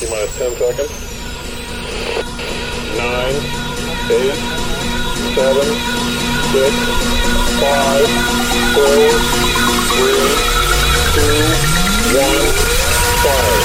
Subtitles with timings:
[0.00, 0.88] T minus 10 seconds.
[2.96, 3.04] 9,
[4.08, 4.32] 8,
[5.36, 5.60] 7,
[6.56, 6.72] 6,
[7.60, 8.08] 5,
[8.80, 8.88] 4,
[10.00, 10.40] 3,
[11.12, 11.28] 2,
[12.16, 12.32] 1,
[13.20, 13.60] fire.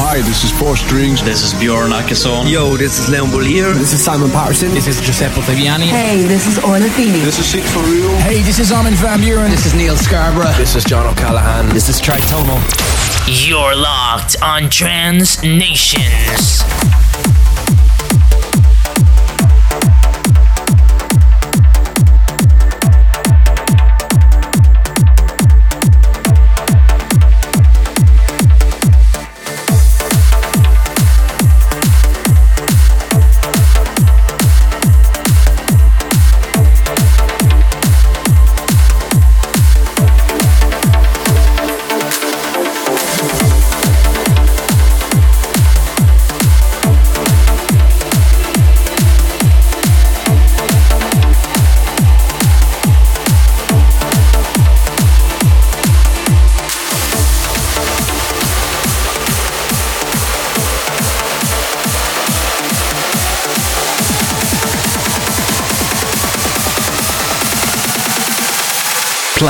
[0.00, 1.22] Hi, this is Four Strings.
[1.22, 2.50] This is Bjorn Akesson.
[2.50, 3.74] Yo, this is Leon Bolier.
[3.74, 4.72] This is Simon Patterson.
[4.72, 5.88] This is Giuseppe Ottaviani.
[5.88, 7.20] Hey, this is Orla Feeney.
[7.20, 8.08] This is Six for Real.
[8.20, 9.50] Hey, this is Armin van Buuren.
[9.50, 10.56] This is Neil Scarborough.
[10.56, 11.68] This is John O'Callaghan.
[11.74, 12.93] This is Tritomo.
[13.26, 16.62] You're locked on Trance Nations.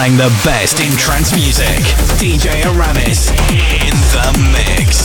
[0.05, 1.79] Playing the best in trance music.
[2.21, 5.04] DJ Aramis in the mix.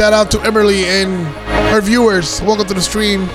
[0.00, 1.26] Shout out to Emily and
[1.74, 2.40] her viewers.
[2.40, 3.28] Welcome to the stream.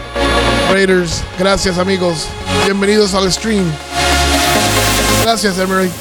[0.73, 1.21] Raiders.
[1.37, 2.27] Gracias, amigos.
[2.65, 3.71] Bienvenidos al stream.
[5.21, 5.91] Gracias, Emily.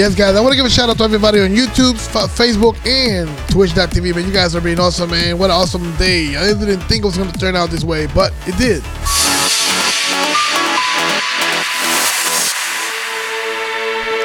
[0.00, 2.74] Yes, guys, I want to give a shout out to everybody on YouTube, F- Facebook,
[2.86, 4.14] and Twitch.tv.
[4.14, 5.36] Man, you guys are being awesome, man.
[5.36, 6.36] What an awesome day.
[6.36, 8.82] I didn't think it was going to turn out this way, but it did.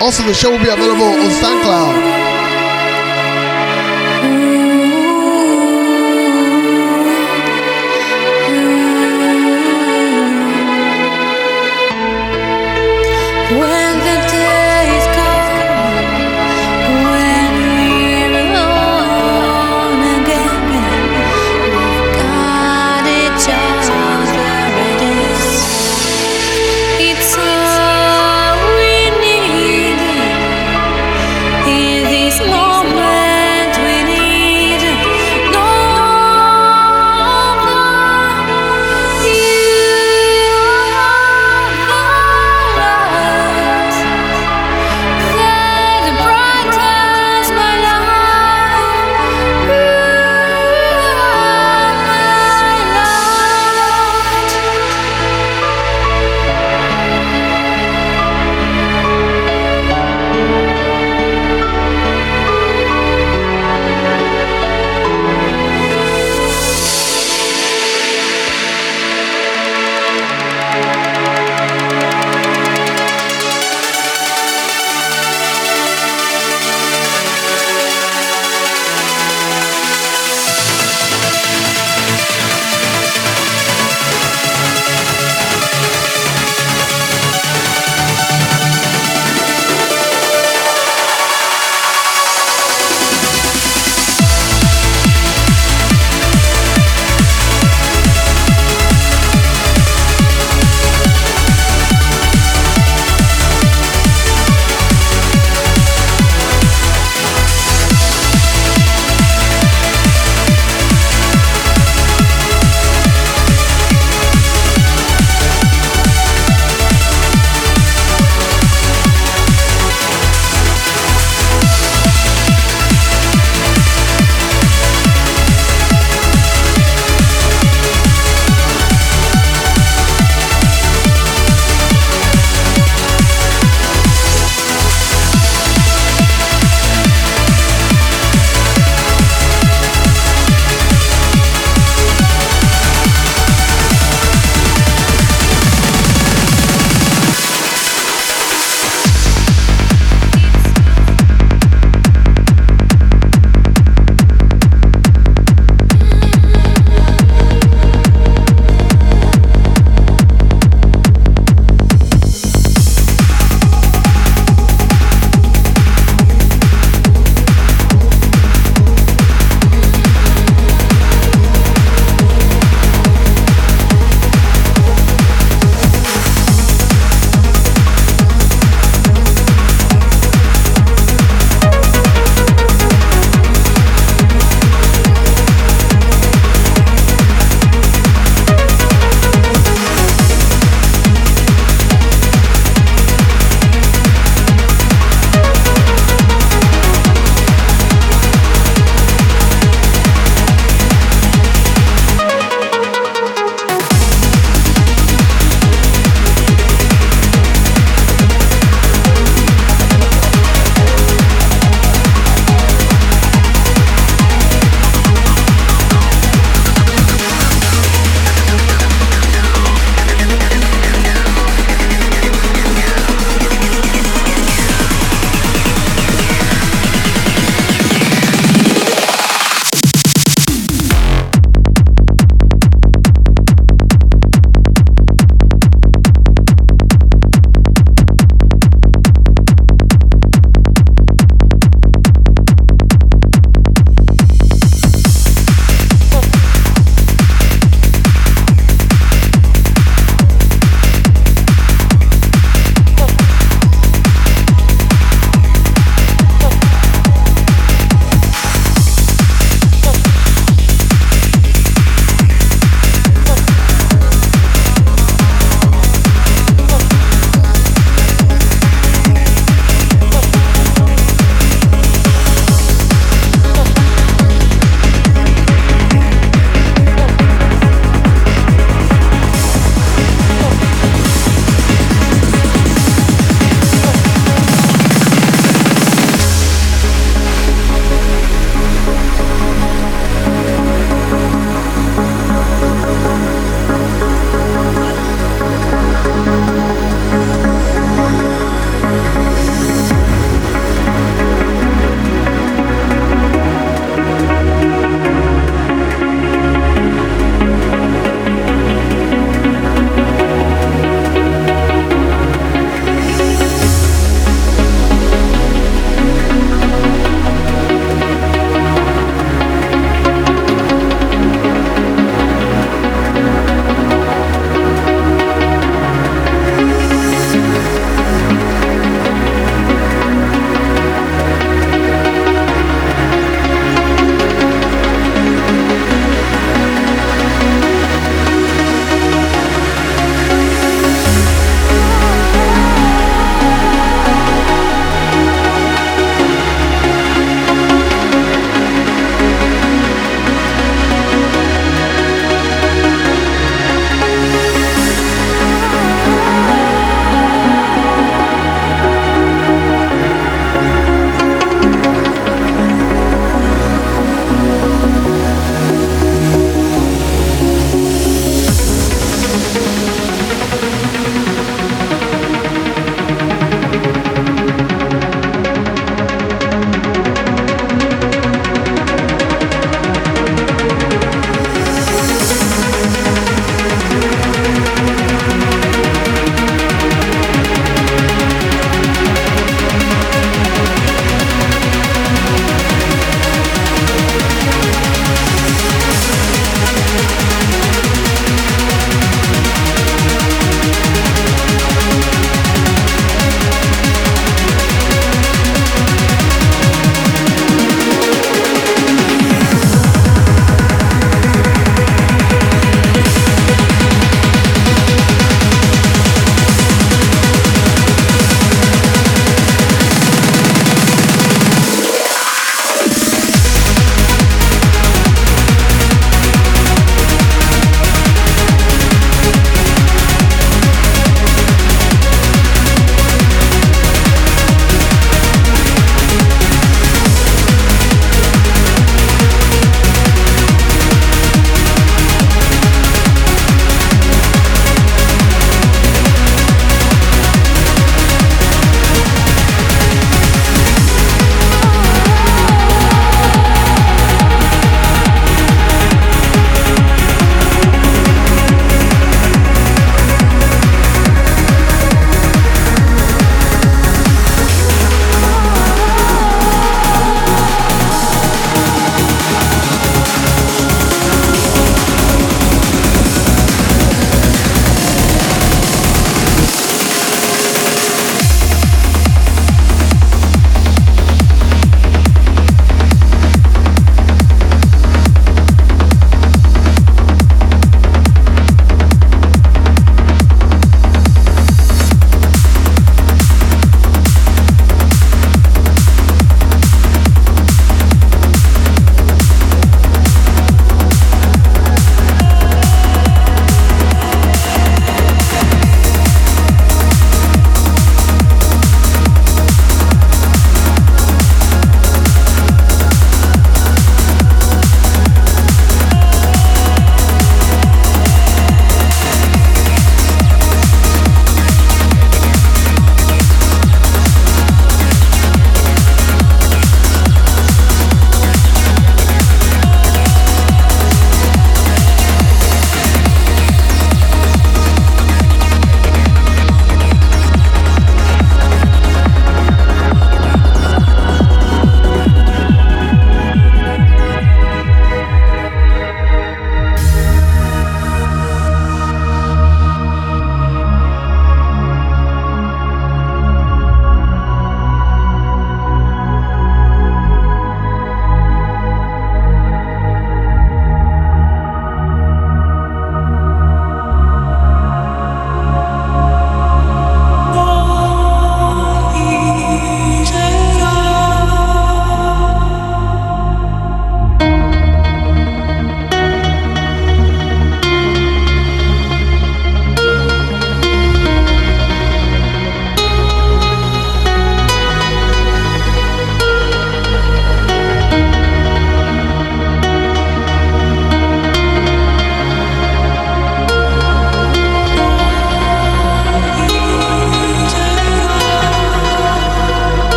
[0.00, 2.29] Also, the show will be available on SoundCloud.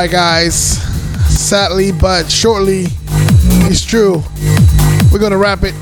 [0.00, 0.56] Right, guys.
[1.28, 2.86] Sadly, but shortly,
[3.68, 4.22] it's true.
[5.12, 5.74] We're gonna wrap it.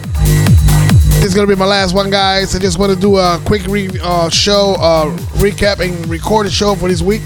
[1.22, 2.56] It's gonna be my last one, guys.
[2.56, 6.50] I just want to do a quick re- uh, show, uh, recap and record a
[6.50, 7.22] show for this week.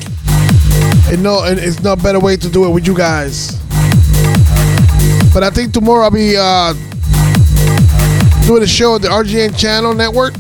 [1.11, 3.59] And no, and it's no better way to do it with you guys.
[5.33, 6.75] But I think tomorrow I'll be uh,
[8.47, 10.35] doing a show at the RGN Channel Network.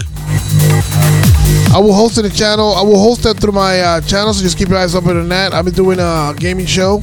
[1.74, 2.74] I will host the channel.
[2.74, 5.28] I will host that through my uh, channel, so just keep your eyes open on
[5.31, 5.55] that.
[5.55, 7.01] I'll be doing a gaming show.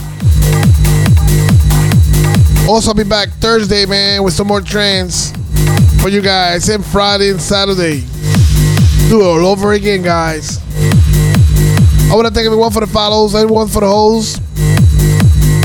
[2.70, 5.32] Also, I'll be back Thursday, man, with some more trance
[6.04, 6.70] for you guys.
[6.70, 8.02] And Friday and Saturday.
[9.10, 10.60] Do it all over again, guys.
[12.12, 14.38] I want to thank everyone for the follows, everyone for the hoes,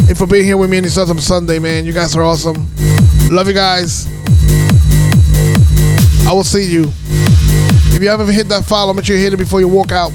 [0.09, 1.85] and for being here with me on this awesome Sunday, man.
[1.85, 2.71] You guys are awesome.
[3.31, 4.07] Love you guys.
[6.27, 6.91] I will see you.
[7.95, 10.11] If you haven't hit that follow, make sure you hit it before you walk out.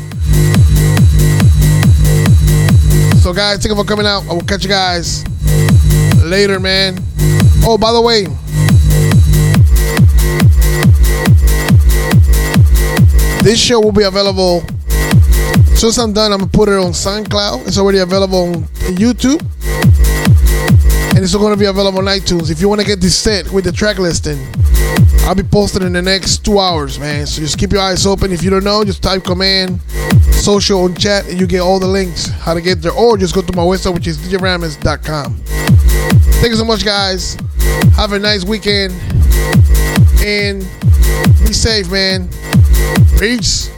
[3.24, 4.28] So, guys, thank you for coming out.
[4.30, 5.24] I will catch you guys
[6.24, 6.98] later, man.
[7.64, 8.26] Oh, by the way,
[13.44, 14.64] this show will be available.
[15.72, 17.68] As soon as I'm done, I'm gonna put it on SoundCloud.
[17.68, 18.64] It's already available on
[18.96, 19.42] YouTube.
[21.16, 22.50] And it's going to be available on iTunes.
[22.52, 24.40] If you want to get this set with the track listing,
[25.30, 27.28] I'll be posted in the next two hours, man.
[27.28, 28.32] So just keep your eyes open.
[28.32, 29.80] If you don't know, just type command
[30.32, 32.94] social on chat and you get all the links how to get there.
[32.94, 35.36] Or just go to my website, which is djaramis.com.
[35.36, 37.38] Thank you so much, guys.
[37.96, 38.92] Have a nice weekend.
[40.26, 40.62] And
[41.46, 42.28] be safe, man.
[43.20, 43.70] Peace.